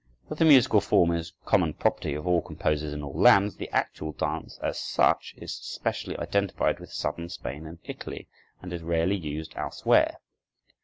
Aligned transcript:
Though 0.27 0.33
the 0.33 0.45
musical 0.45 0.81
form 0.81 1.11
is 1.11 1.31
common 1.45 1.75
property 1.75 2.15
of 2.15 2.25
all 2.25 2.41
composers 2.41 2.91
in 2.91 3.03
all 3.03 3.13
lands, 3.13 3.57
the 3.57 3.69
actual 3.69 4.13
dance, 4.13 4.57
as 4.63 4.79
such, 4.79 5.35
is 5.37 5.53
specially 5.53 6.17
identified 6.17 6.79
with 6.79 6.89
southern 6.91 7.29
Spain 7.29 7.67
and 7.67 7.77
Italy, 7.83 8.27
and 8.63 8.73
is 8.73 8.81
rarely 8.81 9.15
used 9.15 9.53
elsewhere. 9.55 10.15